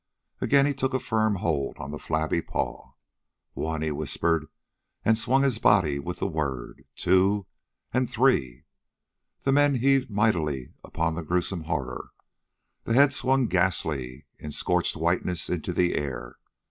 Again 0.39 0.65
he 0.65 0.73
took 0.73 0.95
a 0.95 0.99
firm 0.99 1.35
hold 1.35 1.77
on 1.77 1.91
the 1.91 1.99
flabby 1.99 2.41
paw. 2.41 2.93
"One," 3.53 3.83
he 3.83 3.91
whispered, 3.91 4.47
and 5.05 5.15
swung 5.15 5.43
his 5.43 5.59
body 5.59 5.99
with 5.99 6.17
the 6.17 6.25
word. 6.25 6.85
"Two... 6.95 7.45
and 7.93 8.09
three!" 8.09 8.63
The 9.43 9.51
men 9.51 9.75
heaved 9.75 10.09
mightily 10.09 10.73
upon 10.83 11.13
the 11.13 11.21
gruesome 11.21 11.65
horror. 11.65 12.09
The 12.85 12.95
head 12.95 13.13
swung 13.13 13.45
ghastly 13.45 14.25
in 14.39 14.51
scorched 14.51 14.95
whiteness 14.97 15.51
into 15.51 15.71
the 15.71 15.93
air. 15.93 16.37